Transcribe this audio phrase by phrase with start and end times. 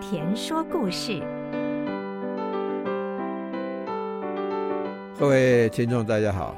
[0.00, 1.20] 田说故事。
[5.18, 6.56] 各位听众，大家好，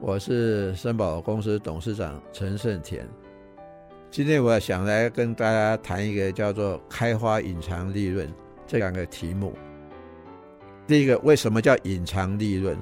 [0.00, 3.08] 我是森宝公司董事长陈胜田。
[4.10, 8.28] 今天我想来跟大家谈一个叫做“开花隐藏利润”
[8.66, 9.54] 这两个题目。
[10.86, 12.76] 第一个，为什么叫隐藏利润？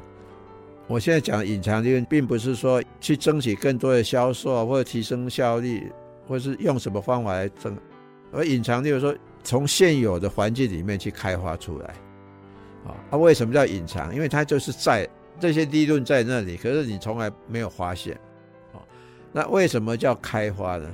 [0.88, 5.92] 我现在讲隐藏利润，并不是说去争取更多的销售，或者提升效率，
[6.26, 7.76] 或是用什么方法来争。
[8.32, 9.14] 而隐藏利润说，
[9.46, 11.94] 从现有的环境里面去开发出来。
[12.84, 14.12] 啊，啊，为什么叫隐藏？
[14.12, 18.12] 因为它就是在这些利润在那里，可是你从来没有发现。
[18.72, 18.82] 啊，
[19.32, 20.92] 那为什么叫开发呢？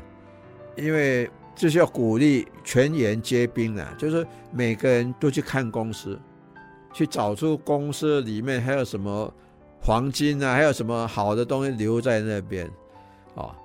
[0.76, 6.20] 因为就是要鼓励全员皆兵啊，就是每个人都去看公司，
[6.92, 9.32] 去找出公司里面还有什么
[9.80, 12.66] 黄金啊，还有什么好的东西留在那边，
[13.34, 13.56] 啊，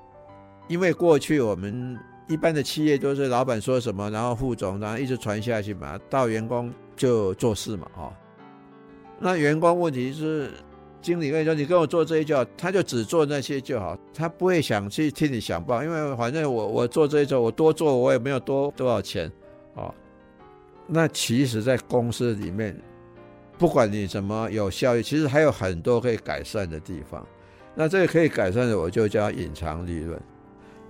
[0.69, 8.13] 因为过去我们一般的企业都是老板说什么，然后副总，然后一直传下去嘛，到员工就做事嘛，啊，
[9.19, 10.51] 那员工问题是。
[10.99, 19.31] 经理跟你说：“你跟我做这些就好，他就只做那些就好，他不会想去替你想办法，因为反正我我做这一做，我多做我也没有多多少钱，
[19.73, 19.93] 啊。
[20.85, 22.75] 那其实，在公司里面，
[23.57, 27.25] 不管你怎么有效益，其实还有很多可以改善的地方。
[27.73, 30.19] 那这个可以改善的，我就叫隐藏利润，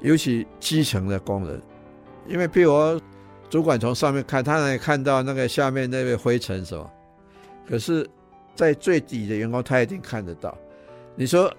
[0.02, 1.62] 尤其基层的工人，
[2.28, 3.02] 因为譬如
[3.50, 6.92] 主管从上面看，他能看到那个下面那个灰尘什么，
[7.68, 8.08] 可是。”
[8.58, 10.58] 在最底的员工，他一定看得到。
[11.14, 11.54] 你说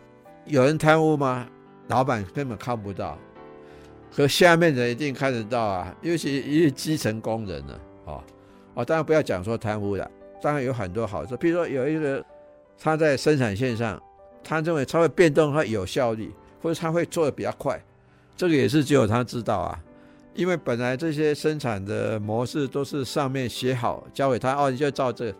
[0.47, 1.47] 有人贪污吗？
[1.86, 3.17] 老板根本看不到，
[4.12, 5.95] 可下面人一定看得到啊。
[6.02, 8.25] 尤其一些基层工人呢，哦
[8.75, 10.11] 哦，当然不要讲说贪污了，
[10.42, 11.36] 当然有很多好处。
[11.36, 12.20] 比如说有一个
[12.77, 14.02] 他在生产线上，
[14.42, 17.80] 他认为他会变动，他有效率，或者他会做的比较快，
[18.39, 19.78] 这个也是只有他知道啊。
[20.34, 25.34] 因为本来这些生产的模式都是上面写好交给他，哦，你就照这。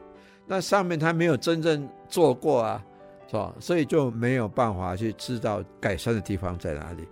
[0.45, 2.85] 那上面他没有真正做过啊，
[3.29, 3.55] 是吧？
[3.61, 7.07] 所以就没有办法去知道改善的地方在哪里。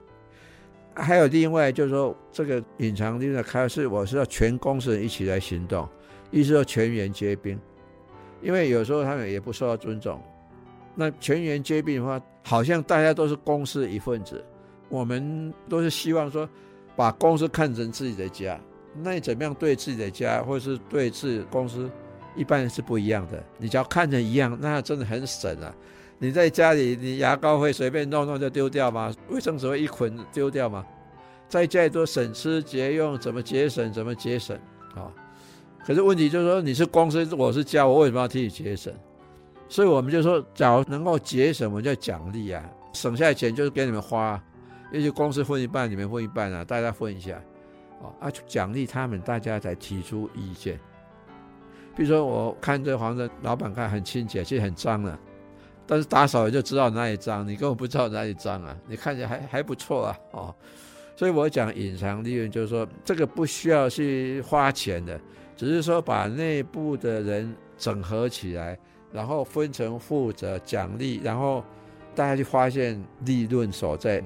[0.96, 5.88] 还有另外就是说，这个隐藏利润的开始我是要全公司人一起来行动，
[6.32, 7.56] 意思说全员皆兵，
[8.42, 10.20] 因为有时候他们也不受到尊重。
[10.96, 14.44] 那全员皆兵的话，好像大家都是公司一份子，
[14.88, 16.48] 我们都是希望说
[16.94, 18.58] 把公司看成自己的家。
[19.02, 21.90] 那你怎么样对自己的家，或是对自己公司？
[22.34, 25.74] 一般人是不一样的，你只要看着一样，那真的很省啊！
[26.18, 29.10] 你在家里，你牙膏会随便弄弄就丢掉吗？
[29.30, 30.84] 卫生纸会一捆丢掉吗？
[31.48, 34.54] 在家里都省吃俭用，怎么节省怎么节省
[34.94, 35.08] 啊！
[35.86, 38.92] 可是问题就是说，你是公司，我是家，我为什么要替你节省？
[39.66, 44.38] 所以我们就说，假如能够节省，我们就奖励啊，省下来钱就是给你们花，
[44.92, 47.36] 也许公司分一半，你们分一半啊，大家分一下
[48.00, 50.78] 啊，啊，奖励他们，大家才提出意见。
[51.94, 55.18] 比如说，我看这房子，老板看很清洁，其实很脏了，
[55.86, 60.54] 但是打扫也就知道哪里脏，你根本不知道哪里脏啊，你看起来还还不错啊，哦，
[61.16, 65.18] 所以我讲隐藏利润，就是说这个不需要去花钱的，
[65.56, 68.78] 只是说把内部的人整合起来，
[69.10, 71.64] 然后分成负责奖励，然后
[72.14, 74.22] 大家就发现利润所在，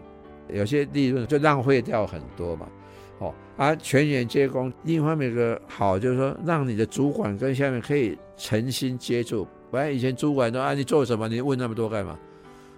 [0.52, 2.68] 有些利润就浪费掉很多嘛。
[3.18, 9.46] 哦，而全员皆工，另一方面一个好就是说，让你的主管跟下面可以诚心接触。
[9.70, 11.28] 本来以前主管说啊，你做什么？
[11.28, 12.18] 你问那么多干嘛？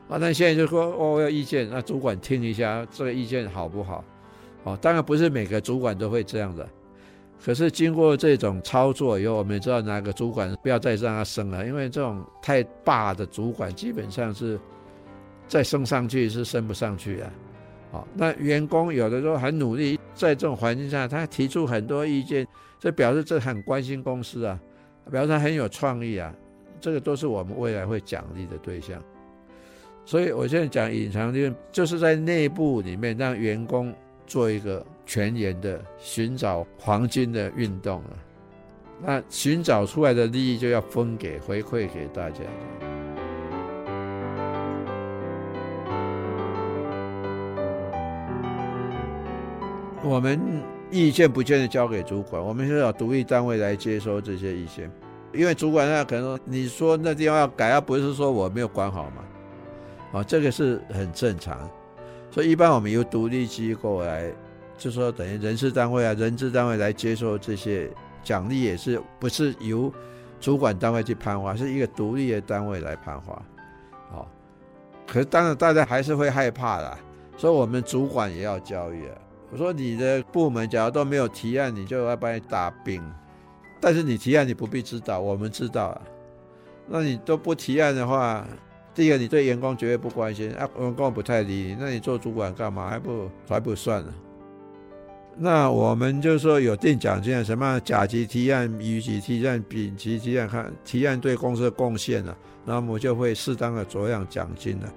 [0.08, 4.04] 啊，那现在就说哦，我有意见，那主管听一下，这个意见好不好？
[4.64, 6.68] 哦，当然不是每个主管都会这样的，
[7.42, 14.58] 可是经过这种操作以后，我们知道哪个主管不要再让他升了，因为这种太霸的主管基本上是
[15.46, 17.32] 再升上去是升不上去啊。
[17.92, 22.48] 好，那员工有的时候很努力，在这种环境下，他提出很多意见，
[22.80, 24.58] 这表示这很关心公司啊，
[25.10, 26.34] 表示他很有创意啊，
[26.80, 28.98] 这个都是我们未来会奖励的对象。
[30.06, 33.94] 所以我现在讲隐藏利润，就是在内部里面让员工
[34.26, 38.10] 做一个全员的寻找黄金的运动啊，
[39.04, 42.40] 那寻找出来的利益就要分给回馈给大家。
[50.04, 50.40] 我们
[50.90, 54.90] 意见不见得交给主管，我们是要独立单位来接收这些意见，
[55.32, 59.22] 因为主管那可能，你说那地方要改，而不是说我没有管好嘛，
[60.12, 61.70] 啊，这个是很正常，
[62.32, 64.28] 所以一般我们由独立机构来，
[64.76, 67.88] 就说等于人事单位啊、人资单位来接收这些
[68.24, 69.92] 奖励，也是不是由
[70.40, 73.34] 主管单位去颁发，是一个独立的单位来颁发，
[74.14, 74.26] 啊，
[75.06, 76.98] 可是当然大家还是会害怕的，
[77.36, 79.14] 所以我们主管也要教育啊。
[79.52, 83.02] 我说你的部门假如都没有提案，你就要帮你打兵。
[83.78, 86.00] 但是你提案你不必知道，我们知道啊。
[86.88, 88.46] 那你都不提案的话，
[88.94, 92.88] 第一个你对员工绝对不关心啊，员工不太理你，那你做主管干嘛？
[92.88, 94.14] 还不还不算了。
[95.36, 104.92] 那我们就说有定奖金啊，什么甲级提案、乙级提案、丙级提案，看提案对公司的贡献了，那么就会适当的酌量奖金了。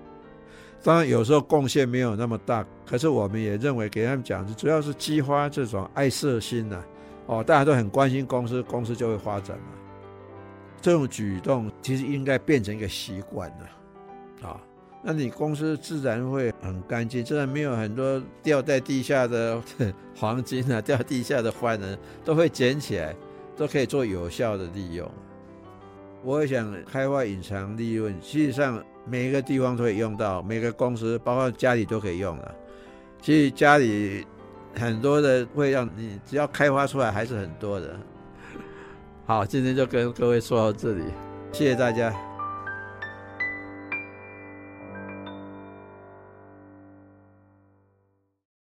[0.86, 6.80] 当然有时候贡献没有那么大，可是我们也认为给他们讲，主要是激发这种爱社心呐。
[7.26, 9.66] 哦，大家都很关心公司，公司就会发展嘛。
[10.80, 14.62] 这种举动其实应该变成一个习惯了，啊。
[15.02, 19.60] 那你公司自然会很干净，自然没有很多掉在地下的
[20.16, 23.16] 黄金啊，掉地下的坏人，都会捡起来，
[23.58, 25.12] 都可以做有效的利用。
[26.26, 32.56] 我想开发隐藏利润，实际上每一个地方都可以用到，每个公司包括家里都可以用了。
[33.22, 34.26] 其实家里
[34.76, 37.96] 很多的会让你只要开发出来还是很多的。
[39.28, 41.04] 好，今天就跟各位说到这里，
[41.52, 42.12] 谢谢大家。